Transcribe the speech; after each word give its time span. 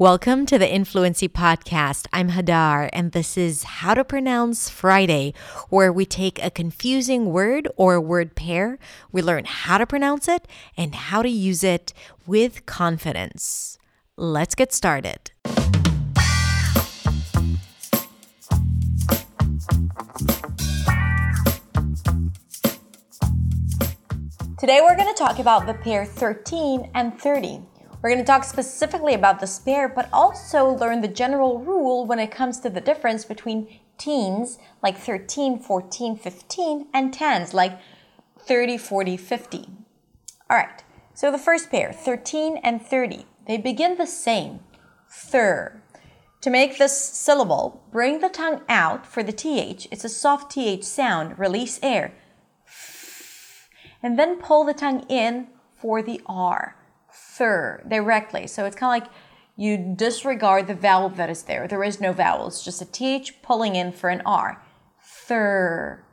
Welcome 0.00 0.46
to 0.46 0.60
the 0.60 0.72
Influency 0.72 1.28
Podcast. 1.28 2.06
I'm 2.12 2.30
Hadar, 2.30 2.88
and 2.92 3.10
this 3.10 3.36
is 3.36 3.64
How 3.64 3.94
to 3.94 4.04
Pronounce 4.04 4.70
Friday, 4.70 5.34
where 5.70 5.92
we 5.92 6.06
take 6.06 6.40
a 6.40 6.52
confusing 6.52 7.32
word 7.32 7.66
or 7.76 8.00
word 8.00 8.36
pair, 8.36 8.78
we 9.10 9.22
learn 9.22 9.44
how 9.44 9.76
to 9.76 9.86
pronounce 9.86 10.28
it 10.28 10.46
and 10.76 10.94
how 10.94 11.22
to 11.22 11.28
use 11.28 11.64
it 11.64 11.92
with 12.28 12.64
confidence. 12.64 13.76
Let's 14.16 14.54
get 14.54 14.72
started. 14.72 15.32
Today, 24.60 24.78
we're 24.80 24.96
going 24.96 25.12
to 25.12 25.18
talk 25.18 25.40
about 25.40 25.66
the 25.66 25.74
pair 25.74 26.04
13 26.04 26.88
and 26.94 27.18
30. 27.20 27.62
We're 28.00 28.10
going 28.10 28.20
to 28.20 28.24
talk 28.24 28.44
specifically 28.44 29.14
about 29.14 29.40
this 29.40 29.58
pair, 29.58 29.88
but 29.88 30.08
also 30.12 30.68
learn 30.68 31.00
the 31.00 31.08
general 31.08 31.58
rule 31.58 32.06
when 32.06 32.20
it 32.20 32.30
comes 32.30 32.60
to 32.60 32.70
the 32.70 32.80
difference 32.80 33.24
between 33.24 33.80
teens, 33.98 34.58
like 34.84 34.96
13, 34.96 35.58
14, 35.58 36.16
15, 36.16 36.86
and 36.94 37.12
tens, 37.12 37.54
like 37.54 37.76
30, 38.38 38.78
40, 38.78 39.16
50. 39.16 39.68
All 40.48 40.56
right, 40.56 40.84
so 41.12 41.32
the 41.32 41.38
first 41.38 41.72
pair, 41.72 41.92
13 41.92 42.58
and 42.58 42.80
30, 42.80 43.26
they 43.48 43.56
begin 43.56 43.98
the 43.98 44.06
same, 44.06 44.60
thir. 45.10 45.82
To 46.42 46.50
make 46.50 46.78
this 46.78 46.96
syllable, 46.96 47.82
bring 47.90 48.20
the 48.20 48.28
tongue 48.28 48.62
out 48.68 49.04
for 49.06 49.24
the 49.24 49.32
th. 49.32 49.88
It's 49.90 50.04
a 50.04 50.08
soft 50.08 50.52
th 50.52 50.84
sound, 50.84 51.36
release 51.36 51.80
air. 51.82 52.14
And 54.00 54.16
then 54.16 54.38
pull 54.38 54.62
the 54.62 54.72
tongue 54.72 55.04
in 55.08 55.48
for 55.74 56.00
the 56.00 56.20
r 56.26 56.77
thir 57.38 57.84
directly. 57.88 58.46
So 58.46 58.64
it's 58.64 58.76
kind 58.76 59.02
of 59.02 59.08
like 59.08 59.14
you 59.56 59.76
disregard 59.96 60.66
the 60.66 60.74
vowel 60.74 61.08
that 61.10 61.30
is 61.30 61.44
there. 61.44 61.66
There 61.66 61.84
is 61.84 62.00
no 62.00 62.12
vowel. 62.12 62.48
It's 62.48 62.64
just 62.64 62.82
a 62.82 62.84
th 62.84 63.42
pulling 63.42 63.76
in 63.76 63.92
for 63.92 64.10
an 64.10 64.22
r. 64.26 64.62
Thir, 65.00 66.04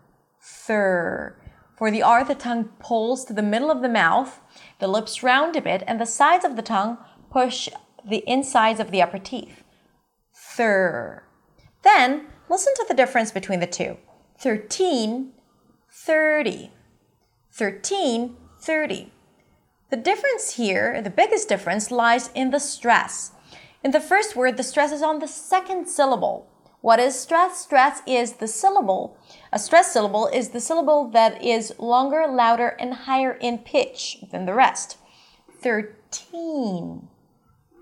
thir. 0.41 1.35
For 1.77 1.91
the 1.91 2.03
r, 2.03 2.23
the 2.23 2.35
tongue 2.35 2.69
pulls 2.80 3.25
to 3.25 3.33
the 3.33 3.44
middle 3.44 3.69
of 3.69 3.81
the 3.81 3.89
mouth, 3.89 4.39
the 4.80 4.88
lips 4.88 5.22
round 5.22 5.55
a 5.55 5.61
bit, 5.61 5.83
and 5.85 6.00
the 6.00 6.05
sides 6.05 6.45
of 6.45 6.55
the 6.55 6.61
tongue 6.61 6.97
push 7.30 7.67
the 8.03 8.23
insides 8.28 8.80
of 8.80 8.91
the 8.91 9.02
upper 9.02 9.19
teeth. 9.19 9.63
Thir. 10.33 11.23
Then 11.83 12.28
listen 12.50 12.73
to 12.75 12.85
the 12.88 12.94
difference 12.94 13.31
between 13.31 13.59
the 13.59 13.67
two. 13.67 13.97
13, 14.39 15.33
30. 15.91 16.72
13, 17.52 18.38
30. 18.59 19.11
The 19.95 20.01
difference 20.01 20.55
here, 20.55 21.01
the 21.01 21.09
biggest 21.09 21.47
difference, 21.47 21.89
lies 21.89 22.29
in 22.35 22.51
the 22.51 22.59
stress. 22.59 23.31
In 23.81 23.91
the 23.91 24.01
first 24.01 24.35
word, 24.35 24.57
the 24.57 24.61
stress 24.61 24.91
is 24.91 25.01
on 25.01 25.19
the 25.19 25.27
second 25.27 25.88
syllable. 25.88 26.51
What 26.81 26.99
is 26.99 27.17
stress? 27.17 27.59
Stress 27.59 28.01
is 28.05 28.33
the 28.33 28.47
syllable. 28.49 29.17
A 29.53 29.57
stress 29.57 29.93
syllable 29.93 30.27
is 30.27 30.49
the 30.49 30.59
syllable 30.59 31.07
that 31.11 31.41
is 31.41 31.73
longer, 31.79 32.27
louder, 32.27 32.75
and 32.77 32.93
higher 32.93 33.38
in 33.39 33.59
pitch 33.59 34.17
than 34.33 34.45
the 34.45 34.53
rest. 34.53 34.97
13 35.61 37.07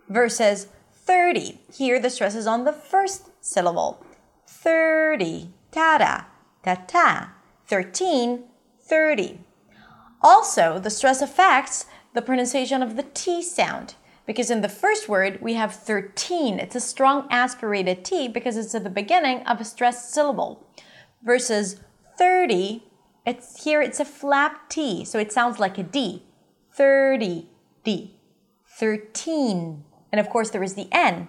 versus 0.07 0.67
30. 0.93 1.61
Here, 1.73 1.99
the 1.99 2.11
stress 2.11 2.35
is 2.35 2.45
on 2.45 2.63
the 2.63 2.73
first 2.73 3.31
syllable. 3.41 4.05
30. 4.45 5.49
Ta-da. 5.71 6.25
Ta-ta. 6.63 7.33
13. 7.65 8.43
30. 8.83 9.39
Also, 10.21 10.77
the 10.77 10.91
stress 10.91 11.19
affects 11.19 11.87
the 12.13 12.21
pronunciation 12.21 12.81
of 12.81 12.95
the 12.95 13.03
T 13.13 13.41
sound. 13.41 13.95
Because 14.25 14.49
in 14.49 14.61
the 14.61 14.69
first 14.69 15.09
word, 15.09 15.39
we 15.41 15.55
have 15.55 15.75
13. 15.75 16.59
It's 16.59 16.75
a 16.75 16.79
strong 16.79 17.27
aspirated 17.29 18.05
T 18.05 18.27
because 18.27 18.55
it's 18.55 18.73
at 18.73 18.83
the 18.83 18.89
beginning 18.89 19.45
of 19.45 19.59
a 19.59 19.65
stressed 19.65 20.13
syllable. 20.13 20.65
Versus 21.23 21.81
30, 22.17 22.83
it's 23.25 23.63
here 23.63 23.81
it's 23.81 23.99
a 23.99 24.05
flap 24.05 24.69
T, 24.69 25.03
so 25.05 25.19
it 25.19 25.31
sounds 25.31 25.59
like 25.59 25.77
a 25.77 25.83
D. 25.83 26.23
30, 26.73 27.49
D. 27.83 28.17
13. 28.65 29.83
And 30.11 30.19
of 30.19 30.29
course, 30.29 30.49
there 30.49 30.63
is 30.63 30.75
the 30.75 30.87
N 30.91 31.27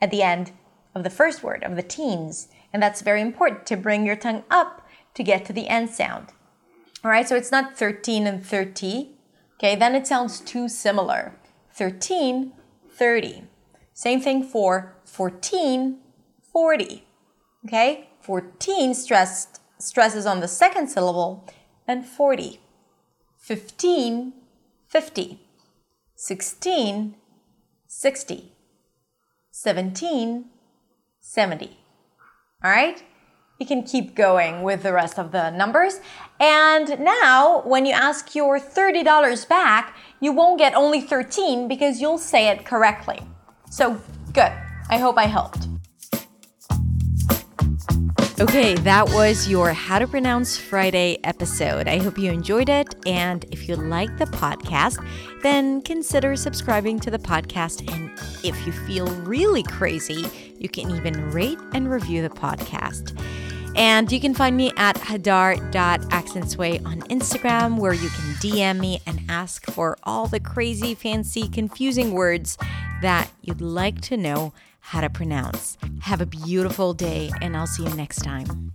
at 0.00 0.10
the 0.10 0.22
end 0.22 0.52
of 0.94 1.04
the 1.04 1.10
first 1.10 1.42
word, 1.42 1.62
of 1.62 1.76
the 1.76 1.82
teens. 1.82 2.48
And 2.72 2.82
that's 2.82 3.02
very 3.02 3.20
important 3.20 3.66
to 3.66 3.76
bring 3.76 4.06
your 4.06 4.16
tongue 4.16 4.44
up 4.50 4.86
to 5.14 5.22
get 5.22 5.44
to 5.46 5.52
the 5.52 5.68
N 5.68 5.88
sound. 5.88 6.28
All 7.04 7.10
right, 7.10 7.28
so 7.28 7.36
it's 7.36 7.50
not 7.50 7.76
13 7.76 8.26
and 8.26 8.44
30. 8.44 9.10
Okay, 9.62 9.76
then 9.76 9.94
it 9.94 10.08
sounds 10.08 10.40
too 10.40 10.68
similar. 10.68 11.36
13, 11.74 12.52
30. 12.90 13.44
Same 13.94 14.20
thing 14.20 14.42
for 14.42 14.96
14, 15.04 15.98
40. 16.52 17.04
Okay, 17.64 18.08
14 18.22 18.92
stressed, 18.92 19.60
stresses 19.78 20.26
on 20.26 20.40
the 20.40 20.48
second 20.48 20.88
syllable 20.88 21.48
and 21.86 22.04
40. 22.04 22.58
15, 23.38 24.32
50. 24.88 25.40
16, 26.16 27.14
60. 27.86 28.52
17, 29.52 30.44
70. 31.20 31.78
All 32.64 32.70
right? 32.72 33.04
You 33.62 33.66
can 33.66 33.84
keep 33.84 34.16
going 34.16 34.64
with 34.64 34.82
the 34.82 34.92
rest 34.92 35.20
of 35.20 35.30
the 35.30 35.50
numbers. 35.50 36.00
And 36.40 36.98
now, 36.98 37.62
when 37.64 37.86
you 37.86 37.92
ask 37.92 38.34
your 38.34 38.58
$30 38.58 39.48
back, 39.48 39.96
you 40.18 40.32
won't 40.32 40.58
get 40.58 40.74
only 40.74 41.00
13 41.00 41.68
because 41.68 42.00
you'll 42.00 42.18
say 42.18 42.48
it 42.48 42.64
correctly. 42.64 43.20
So, 43.70 44.00
good. 44.32 44.50
I 44.90 44.98
hope 44.98 45.16
I 45.16 45.26
helped. 45.26 45.68
Okay, 48.40 48.74
that 48.74 49.08
was 49.10 49.46
your 49.46 49.72
How 49.72 50.00
to 50.00 50.08
Pronounce 50.08 50.58
Friday 50.58 51.20
episode. 51.22 51.86
I 51.86 51.98
hope 51.98 52.18
you 52.18 52.32
enjoyed 52.32 52.68
it. 52.68 52.92
And 53.06 53.44
if 53.52 53.68
you 53.68 53.76
like 53.76 54.18
the 54.18 54.24
podcast, 54.24 54.98
then 55.44 55.80
consider 55.82 56.34
subscribing 56.34 56.98
to 57.00 57.10
the 57.12 57.20
podcast. 57.20 57.88
And 57.94 58.10
if 58.42 58.66
you 58.66 58.72
feel 58.72 59.06
really 59.22 59.62
crazy, 59.62 60.26
you 60.58 60.68
can 60.68 60.90
even 60.90 61.30
rate 61.30 61.58
and 61.72 61.88
review 61.88 62.22
the 62.22 62.30
podcast. 62.30 63.16
And 63.74 64.10
you 64.12 64.20
can 64.20 64.34
find 64.34 64.56
me 64.56 64.72
at 64.76 64.96
hadar.accentsway 64.96 66.84
on 66.86 67.00
Instagram, 67.02 67.78
where 67.78 67.92
you 67.92 68.08
can 68.08 68.34
DM 68.34 68.78
me 68.78 69.00
and 69.06 69.20
ask 69.28 69.64
for 69.70 69.96
all 70.02 70.26
the 70.26 70.40
crazy, 70.40 70.94
fancy, 70.94 71.48
confusing 71.48 72.12
words 72.12 72.58
that 73.00 73.30
you'd 73.40 73.60
like 73.60 74.00
to 74.02 74.16
know 74.16 74.52
how 74.80 75.00
to 75.00 75.08
pronounce. 75.08 75.78
Have 76.00 76.20
a 76.20 76.26
beautiful 76.26 76.92
day, 76.92 77.30
and 77.40 77.56
I'll 77.56 77.66
see 77.66 77.84
you 77.84 77.94
next 77.94 78.22
time. 78.22 78.72